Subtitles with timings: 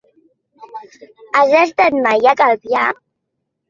[1.43, 2.91] Has estat mai a Calvià?